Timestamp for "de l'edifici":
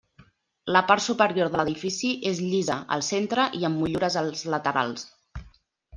1.55-2.09